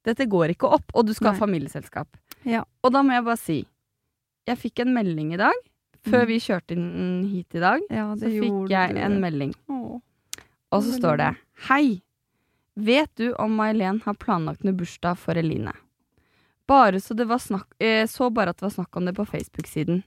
[0.05, 1.35] Dette går ikke opp, og du skal Nei.
[1.35, 2.19] ha familieselskap.
[2.47, 2.61] Ja.
[2.85, 3.57] Og da må jeg bare si
[4.47, 5.57] Jeg fikk en melding i dag.
[6.07, 6.27] Før Mm.
[6.27, 9.53] vi kjørte inn hit i dag, Ja, så fikk jeg en melding.
[9.69, 9.99] Åh.
[10.71, 11.31] Og så står det
[11.69, 12.01] Hei!
[12.77, 15.73] Vet du om May-Len har planlagt noe bursdag for Eline?
[16.67, 19.25] Bare så det var snakk eh, Så bare at det var snakk om det på
[19.25, 20.03] Facebook-siden.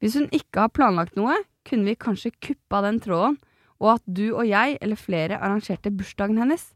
[0.00, 1.36] Hvis hun ikke har planlagt noe,
[1.68, 3.36] kunne vi kanskje kuppa den tråden,
[3.80, 6.72] og at du og jeg eller flere arrangerte bursdagen hennes.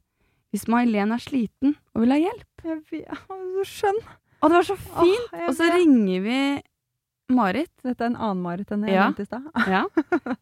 [0.53, 2.65] Hvis May-Len er sliten og vil ha hjelp.
[2.65, 3.99] Jeg vet, så skjønn.
[4.45, 5.33] Å, det var så fint!
[5.33, 6.39] Åh, og så ringer vi
[7.33, 7.71] Marit.
[7.83, 9.07] Dette er en annen Marit enn jeg Ja.
[9.09, 9.47] nevnte i stad.
[9.71, 9.85] Ja.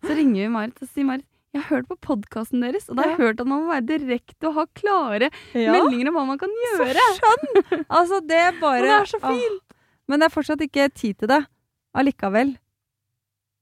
[0.03, 3.03] Så ringer vi Marit og sier Marit jeg har hørt på podkasten deres, og da
[3.03, 5.75] har jeg hørt at man må være direkte og ha klare Ja.
[5.75, 6.95] meldinger om hva man kan gjøre.
[6.97, 7.85] Så skjønn!
[7.99, 9.59] Altså, det er bare Men det er så Åh.
[10.09, 11.43] Men det er fortsatt ikke tid til det
[11.95, 12.57] allikevel.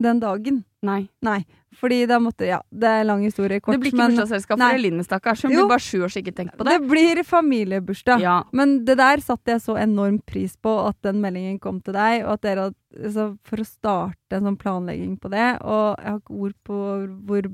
[0.00, 0.64] Den dagen.
[0.86, 1.00] Nei.
[1.20, 1.42] Nei.
[1.76, 4.76] Fordi da måtte Ja, det er lang historie kort, det blir ikke men bursdagsselskap for
[4.78, 5.42] Eline, stakkars.
[5.44, 6.76] Hun blir bare sju år så ikke tenkt på det.
[6.76, 8.24] det blir familiebursdag.
[8.24, 8.36] Ja.
[8.56, 12.24] Men det der satte jeg så enorm pris på, at den meldingen kom til deg,
[12.24, 16.22] og at dere altså, For å starte en sånn planlegging på det, og jeg har
[16.22, 16.80] ikke ord på
[17.28, 17.50] hvor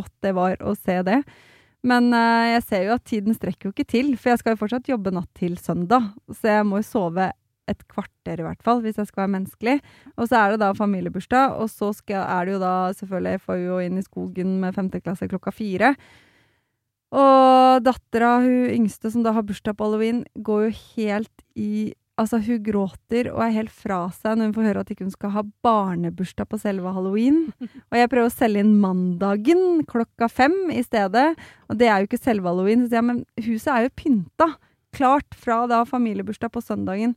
[0.00, 1.20] godt det var å se det.
[1.86, 4.62] Men uh, jeg ser jo at tiden strekker jo ikke til, for jeg skal jo
[4.64, 6.08] fortsatt jobbe natt til søndag.
[6.34, 7.30] Så jeg må jo sove
[7.70, 9.76] et kvarter i hvert fall, hvis jeg skal være menneskelig.
[10.16, 13.66] Og så er det da familiebursdag, og så skal, er det jo da selvfølgelig FAU
[13.78, 15.94] og inn i skogen med femte klasse klokka fire.
[17.16, 21.70] Og dattera, hun yngste som da har bursdag på halloween, går jo helt i
[22.16, 25.12] Altså, hun gråter og er helt fra seg når hun får høre at ikke hun
[25.12, 27.42] skal ha barnebursdag på selve halloween.
[27.92, 31.26] Og jeg prøver å selge inn mandagen klokka fem i stedet.
[31.68, 32.86] Og det er jo ikke selve halloween.
[32.86, 34.48] Så sier jeg, men huset er jo pynta.
[34.96, 37.12] Klart fra da familiebursdag på søndagen,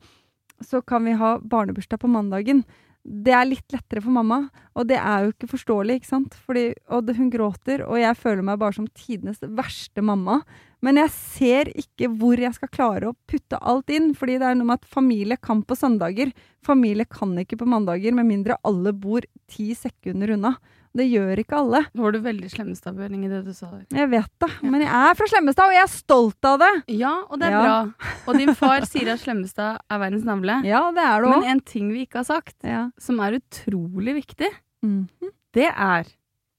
[0.65, 2.63] så kan vi ha barnebursdag på mandagen.
[3.03, 4.41] Det er litt lettere for mamma,
[4.75, 6.35] og det er jo ikke forståelig, ikke sant?
[6.45, 10.41] Fordi, og hun gråter, og jeg føler meg bare som tidenes verste mamma.
[10.85, 14.59] Men jeg ser ikke hvor jeg skal klare å putte alt inn, fordi det er
[14.59, 16.33] noe med at familie kan på søndager.
[16.65, 20.57] Familie kan ikke på mandager, med mindre alle bor ti sekunder unna.
[20.97, 21.83] Det gjør ikke alle.
[21.93, 23.83] Nå var du veldig slemmestadbøring i det du sa der.
[23.93, 26.71] Jeg vet det, men jeg er fra Slemmestad, og jeg er stolt av det!
[26.97, 27.61] Ja, og det er Ja.
[27.61, 28.09] bra.
[28.27, 30.57] Og din far sier at Slemmestad er verdens navle.
[30.65, 32.89] Ja, det er det Men en ting vi ikke har sagt, Ja.
[32.97, 34.49] som er utrolig viktig,
[34.81, 35.07] Mhm.
[35.53, 36.05] det er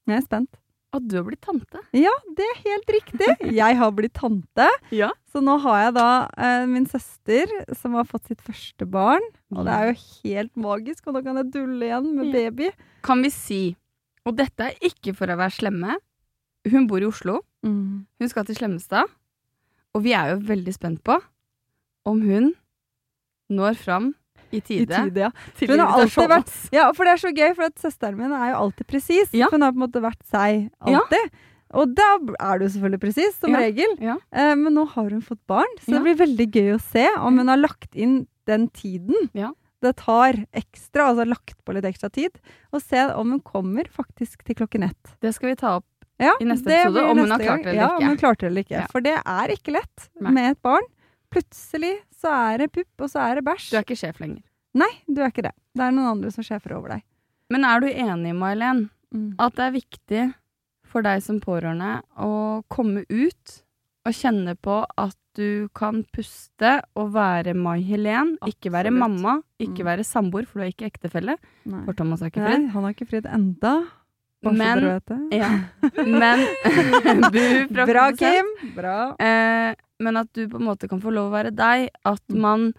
[0.07, 0.49] Jeg er spent.
[0.93, 1.79] at du har blitt tante.
[1.93, 3.51] Ja, det er helt riktig.
[3.55, 4.67] Jeg har blitt tante.
[4.91, 5.11] Ja.
[5.31, 9.21] Så nå har jeg da eh, min søster som har fått sitt første barn.
[9.55, 12.71] Og det er jo helt magisk, og nå kan jeg dulle igjen med baby.
[13.03, 13.75] Kan vi si,
[14.25, 15.95] og dette er ikke for å være slemme,
[16.69, 18.05] hun bor i Oslo, Mm.
[18.19, 19.05] hun skal til Slemmestad,
[19.93, 21.19] og vi er jo veldig spent på
[22.09, 22.53] om hun
[23.51, 24.15] når fram
[24.51, 25.29] i I tide, tide, ja.
[25.55, 28.31] til Hun har alltid vært- ja, for det er så gøy, for at søsteren min
[28.31, 29.29] er jo alltid presis.
[29.33, 29.47] Ja.
[29.51, 31.29] Hun har på en måte vært seg alltid.
[31.73, 33.59] Og da er du selvfølgelig presis, som Ja.
[33.59, 33.97] regel.
[34.01, 34.17] Ja.
[34.33, 35.99] Eh, men nå har hun fått barn, så Ja.
[35.99, 39.29] det blir veldig gøy å se om hun har lagt inn den tiden.
[39.81, 39.87] Ja.
[39.87, 42.37] Det tar ekstra, altså lagt på litt ekstra tid,
[42.71, 45.15] og se om hun kommer faktisk til klokken ett.
[45.21, 45.87] Det skal vi ta opp
[46.21, 48.03] Ja, I neste episode, om hun har klart det eller ja, ikke.
[48.03, 48.75] Om hun klarte det eller ikke.
[48.77, 48.87] Ja.
[48.91, 50.31] For det er ikke lett Nei.
[50.37, 50.85] med et barn.
[51.33, 53.69] Plutselig så er det pupp, og så er det bæsj.
[53.71, 54.43] Du er ikke sjef lenger.
[54.77, 55.53] Nei, du er ikke det.
[55.73, 57.01] Det er noen andre som sjefer over deg.
[57.49, 59.33] Men er du enig, May-Len, Mm.
[59.43, 60.33] at det er viktig
[60.87, 63.57] for deg som pårørende å komme ut
[64.05, 69.85] og kjenne på at du kan puste og være May-Helen, ikke være mamma, ikke Mm.
[69.85, 71.85] være samboer, for du er ikke ektefelle, Nei.
[71.85, 72.69] for Thomas er ikke Nei, fridd.
[72.73, 73.73] han har ikke fridd enda.
[74.43, 75.19] Bare så Men- dere vet det.
[75.37, 75.49] Ja.
[76.05, 76.39] Men
[77.31, 78.11] Bu Bra.
[78.17, 78.45] Kim!
[78.75, 79.15] Bra.
[79.19, 81.89] Eh, men at du på en måte kan få lov å være deg.
[82.05, 82.39] At Mm.
[82.41, 82.73] man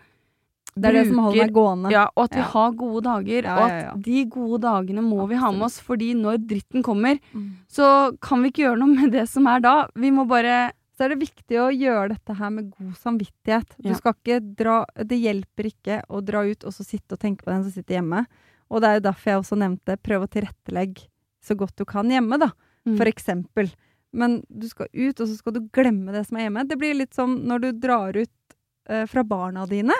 [0.74, 1.90] Det er det som holder meg gående.
[1.92, 2.44] Ja, og at vi Ja.
[2.48, 3.42] har gode dager.
[3.44, 7.20] Ja, og at de gode dagene må vi ha med oss, fordi når dritten kommer,
[7.34, 7.50] Mm.
[7.68, 9.86] så kan vi ikke gjøre noe med det som er da.
[9.94, 13.76] Vi må bare Så er det viktig å gjøre dette her med god samvittighet.
[13.80, 17.46] Du skal ikke dra Det hjelper ikke å dra ut og så sitte og tenke
[17.46, 18.26] på den som sitter hjemme.
[18.72, 21.08] Og det er jo derfor jeg også nevnte prøv å tilrettelegge
[21.42, 22.52] så godt du kan hjemme, da.
[22.86, 22.96] Mm.
[23.00, 23.72] For eksempel.
[24.12, 26.66] Men du skal ut, og så skal du glemme det som er hjemme.
[26.68, 28.56] Det blir litt som når du drar ut
[28.88, 29.96] eh, fra barna dine.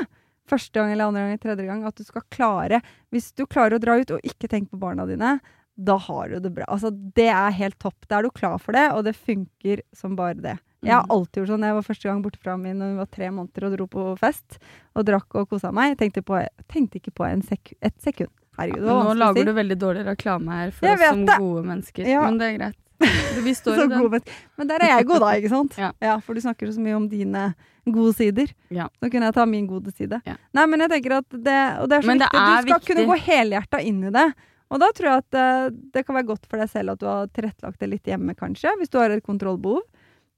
[0.50, 1.84] Første gang eller andre gang eller tredje gang.
[1.88, 2.82] At du skal klare
[3.14, 5.38] Hvis du klarer å dra ut og ikke tenke på barna dine,
[5.74, 6.68] da har du det bra.
[6.68, 8.04] Altså, det er helt topp.
[8.08, 10.58] Da er du klar for det, og det funker som bare det.
[10.82, 11.10] Jeg har Mm.
[11.14, 11.64] alltid gjort sånn.
[11.64, 14.18] Jeg var første gang borte fra min når hun var tre måneder og dro på
[14.18, 14.58] fest
[14.96, 15.96] og drakk og kosa meg.
[15.98, 19.76] Tenkte, på, tenkte ikke på en sek et sekund Herregud, ja, Nå lager du veldig
[19.80, 21.38] dårlig reklame her for oss som det.
[21.38, 22.04] gode mennesker.
[22.06, 22.20] Ja.
[22.26, 22.76] Men det er greit.
[23.46, 24.20] Vi står i den.
[24.58, 25.76] men, der er jeg god, da, ikke sant?
[26.02, 26.18] Ja.
[26.20, 27.54] for du snakker så mye om dine
[27.88, 28.52] gode sider.
[28.70, 28.88] Ja.
[29.02, 30.20] Så kunne jeg ta min gode side.
[30.26, 30.36] Ja.
[30.52, 32.42] Nei, men jeg tenker at det Og det er så Men det viktig.
[32.42, 32.94] er du skal viktig.
[32.96, 34.34] kunne gå helhjerta inn i det.
[34.70, 37.06] Og da tror jeg at eh, det kan være godt for deg selv at du
[37.06, 39.80] har tilrettelagt det litt hjemme, kanskje, hvis du har et kontrollbehov.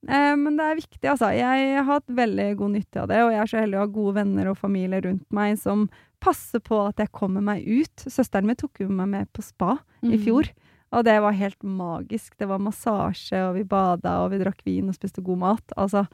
[0.09, 1.31] Eh, men det er viktig, altså.
[1.37, 3.93] Jeg har hatt veldig god nytte av det, og jeg er så heldig å ha
[3.95, 5.89] gode venner og familie rundt meg som
[6.25, 8.05] passer på at jeg kommer meg ut.
[8.09, 10.25] Søsteren min tok jo meg med på spa i Mhm.
[10.25, 10.49] fjor.
[10.93, 12.37] Og det var helt magisk.
[12.39, 15.73] Det var massasje, og vi bada, og vi drakk vin og spiste god mat.
[15.77, 16.07] Altså,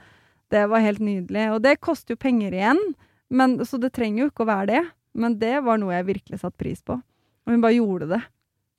[0.50, 1.52] det var helt nydelig.
[1.54, 2.94] Og det koster jo penger igjen,
[3.30, 4.86] men, så det trenger jo ikke å være det.
[5.14, 6.94] Men det var noe jeg virkelig satte pris på.
[6.94, 8.22] Og hun bare gjorde det.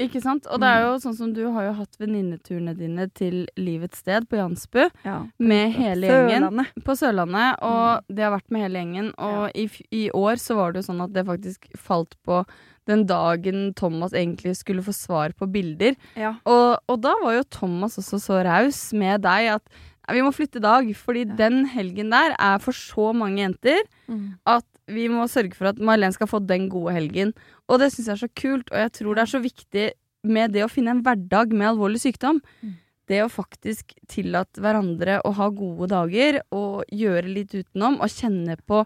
[0.01, 0.47] Ikke sant?
[0.49, 0.87] Og det er Mm.
[0.87, 5.27] jo sånn som du har jo hatt venninneturene dine til Livets sted på Jansbu Ja.
[5.39, 6.83] med hele gjengen Sørlandet.
[6.83, 9.13] på Sørlandet, og det har vært med hele gjengen.
[9.17, 12.45] Og i, i år så var det jo sånn at det faktisk falt på
[12.87, 15.95] den dagen Thomas egentlig skulle få svar på bilder.
[16.17, 16.35] Ja.
[16.45, 19.61] Og, og da var jo Thomas også så raus med deg at
[20.11, 21.35] vi må flytte i dag, fordi Ja.
[21.35, 24.33] den helgen der er for så mange jenter Mm.
[24.45, 27.33] at vi må sørge for at Marlene skal få den gode helgen.
[27.71, 29.85] Og det syns jeg er så kult, og jeg tror det er så viktig
[30.31, 32.41] med det å finne en hverdag med alvorlig sykdom.
[32.61, 32.75] Mm.
[33.09, 38.55] Det å faktisk tillate hverandre å ha gode dager og gjøre litt utenom og kjenne
[38.69, 38.83] på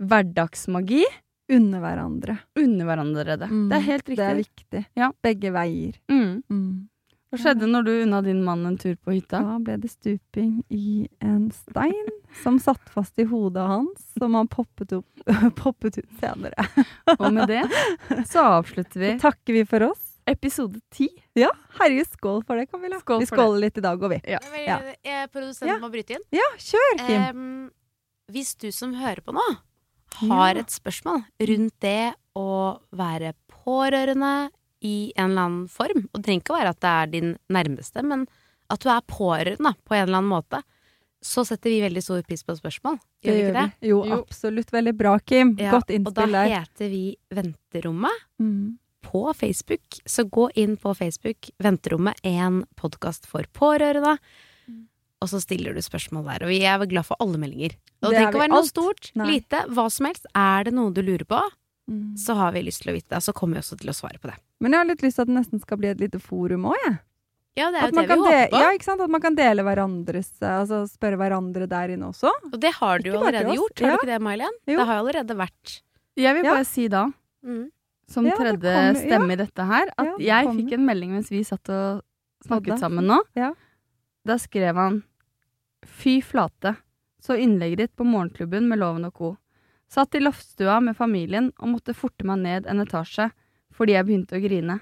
[0.00, 1.04] hverdagsmagi.
[1.52, 2.38] Unne hverandre.
[2.58, 3.48] Unne hverandre det.
[3.50, 3.66] Mm.
[3.70, 4.64] Det er helt Det er riktig.
[4.66, 4.84] viktig.
[4.98, 5.10] Ja.
[5.22, 5.98] Begge veier.
[6.10, 6.42] Mm.
[6.50, 6.88] Mm.
[7.30, 9.42] Hva skjedde når du unna din mann en tur på hytta?
[9.42, 12.08] Da ble det stuping i en stein
[12.42, 15.22] som satt fast i hodet hans, som han poppet, opp,
[15.62, 16.66] poppet ut senere.
[17.18, 17.62] Og med det
[18.30, 20.02] så avslutter vi Så takker vi for oss.
[20.26, 21.08] episode ti.
[21.38, 22.98] Ja, herregud, skål for det, Camilla.
[23.00, 24.20] Skål vi skåler litt i dag, går vi.
[24.34, 24.40] Ja.
[24.58, 24.78] Ja.
[25.06, 25.78] jeg, produsenten Ja.
[25.82, 26.24] må bryte inn.
[26.34, 27.22] Ja, kjør, Kim.
[27.30, 27.70] Um,
[28.34, 29.44] hvis du som hører på nå,
[30.26, 30.60] har Ja.
[30.64, 33.34] et spørsmål rundt det å være
[33.66, 34.50] pårørende
[34.82, 38.02] i en eller annen form, og det trenger ikke være at det er din nærmeste,
[38.04, 38.26] men
[38.70, 40.62] at du er pårørende på en eller annen måte,
[41.26, 42.98] så setter vi veldig stor pris på spørsmål.
[43.26, 43.68] Gjør vi ikke det?
[43.90, 44.18] Jo, Jo.
[44.22, 44.70] absolutt.
[44.74, 45.56] Veldig bra, Kim.
[45.58, 48.78] Ja, Godt og da heter vi Venterommet Mm.
[49.02, 49.82] på Facebook.
[50.06, 54.18] Så gå inn på Facebook, Venterommet, en podkast for pårørende.
[55.22, 56.44] Og så stiller du spørsmål der.
[56.44, 57.72] Og vi er glad for alle meldinger.
[58.02, 58.68] Og det Det er trenger ikke å være noe alt.
[58.68, 59.26] stort, Nei.
[59.32, 60.26] lite, hva som helst.
[60.34, 61.40] Er det noe du lurer på,
[61.88, 62.16] Mm.
[62.18, 63.16] så har vi lyst til å vite det.
[63.16, 64.34] Og så kommer vi også til å svare på det.
[64.60, 66.74] Men jeg har litt lyst til at det nesten skal bli et lite forum òg,
[66.84, 66.92] jeg.
[66.92, 66.98] Ja,
[67.56, 68.58] det er jo man det vi kan håper på.
[68.60, 69.00] Ja, ikke sant?
[69.00, 72.30] At man kan dele hverandres Altså spørre hverandre der inne også.
[72.52, 73.96] Og det har du jo allerede gjort, har Ja.
[73.96, 74.56] du ikke det, May-Len?
[74.66, 74.76] Jo.
[74.76, 75.80] Det har jo allerede vært
[76.16, 76.52] Jeg vil Ja.
[76.54, 77.06] bare si da,
[77.44, 77.70] mm.
[78.08, 81.10] som Ja, tredje kommer- stemme i dette her, at Ja, det jeg fikk en melding
[81.12, 82.02] mens vi satt og
[82.46, 83.20] snakket sammen nå.
[83.34, 83.52] Ja.
[84.24, 85.02] Da skrev han
[85.84, 86.76] Fy flate.
[87.22, 89.36] Så innlegget ditt på morgenklubben med Loven og co.
[89.88, 93.30] Satt i loftstua med familien og måtte forte meg ned en etasje
[93.72, 94.80] fordi jeg begynte å grine.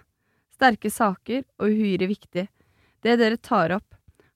[0.54, 2.48] Sterke saker og uhyre viktig.
[3.04, 3.86] Det dere tar opp,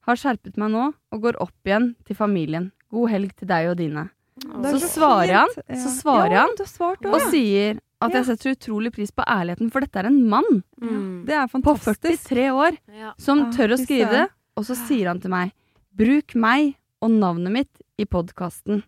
[0.09, 2.70] har skjerpet meg nå og går opp igjen til familien.
[2.92, 4.07] God helg til deg og dine.
[4.38, 7.31] Er Så svarer han, så svarer ja, han, ja, svart Og ja.
[7.33, 8.20] sier at Ja.
[8.20, 11.24] jeg setter utrolig pris på ærligheten, for dette er en mann Mm.
[11.26, 12.76] Det er på 43 år
[13.18, 14.28] som tør å skrive det.
[14.57, 15.52] Og så sier han til meg
[15.98, 18.85] Bruk meg og navnet mitt i podkasten.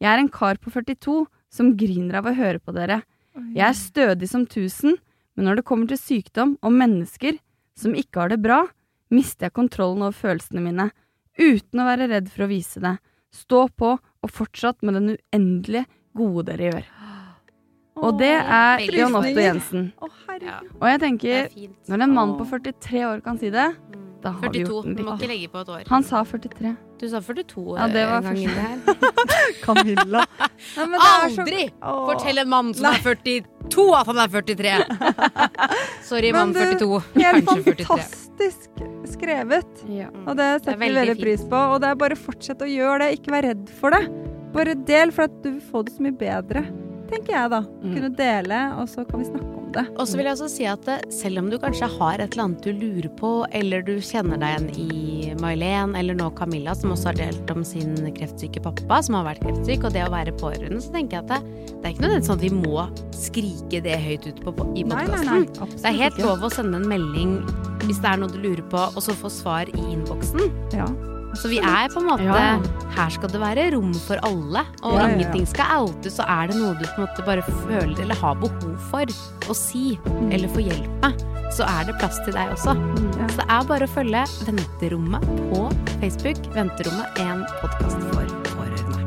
[0.00, 3.02] Jeg er en kar på 42 som griner av å høre på dere.
[3.54, 4.96] Jeg er stødig som tusen,
[5.36, 7.38] men når det kommer til sykdom og mennesker
[7.74, 8.66] som ikke har det bra,
[9.12, 10.88] mister jeg kontrollen over følelsene mine,
[11.38, 12.96] uten å være redd for å vise det.
[13.32, 16.90] Stå på, og fortsatt med den uendelige gode dere gjør.
[18.02, 19.32] Og det er Jon Otto.
[19.36, 19.90] Jensen.
[20.00, 23.68] Og jeg tenker, er når en mann på 43 år kan si det,
[24.22, 24.70] da har vi 42.
[24.70, 25.84] gjort den Du må ikke legge på et år.
[25.90, 26.72] Han sa 43.
[27.02, 28.82] Du sa 42 Ja, det var en gang.
[29.64, 30.22] Camilla.
[30.76, 34.28] Nei, men det er så- Aldri fortell en mann som er 42 at han er
[34.36, 34.76] 43!
[36.10, 37.02] Sorry, mann Men du, 42.
[37.18, 38.21] Helt Kanskje 43.
[38.32, 38.70] fantastisk
[39.12, 39.84] skrevet.
[39.88, 40.08] Ja.
[40.26, 41.56] Og det setter vi veldig pris på.
[41.56, 43.18] Og det er bare fortsett å gjøre det.
[43.18, 44.06] Ikke vær redd for det.
[44.52, 46.64] Bare del, for at du vil få det så mye bedre.
[47.12, 47.60] Tenker jeg, da.
[47.82, 47.96] Mm.
[47.96, 49.84] Kunne dele, og så kan vi snakke om det.
[49.96, 52.46] Og så vil jeg også si at eh, selv om du kanskje har et eller
[52.46, 56.94] annet du lurer på, eller du kjenner deg igjen i May-Len, eller nå Camilla, som
[56.94, 60.34] også har delt om sin kreftsyke pappa, som har vært kreftsyk, og det å være
[60.40, 62.88] pårørende, så tenker jeg at det, det er ikke nødvendigvis sånn at vi må
[63.22, 65.48] skrike det høyt ut på, på, i podkasten.
[65.76, 67.38] Det er helt lov å sende en melding
[67.86, 70.46] hvis det er noe du lurer på, og så få svar i innboksen.
[70.76, 70.88] Ja.
[71.34, 72.58] Så vi er på en måte Ja.
[72.92, 74.64] Her skal det være rom for alle.
[74.82, 77.42] Og Ja, ja, ingenting skal outes, så er det noe du på en måte bare
[77.42, 79.06] føler eller har behov for
[79.48, 79.98] å si,
[80.30, 82.76] eller få hjelp med, så er det plass til deg også.
[83.18, 83.28] Ja.
[83.32, 85.62] Så det er bare å følge Venterommet på
[86.00, 86.38] Facebook.
[86.54, 89.00] Venterommet, en podkast for pårørende.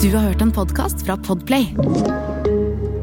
[0.00, 1.72] Du har hørt en podkast fra Podplay.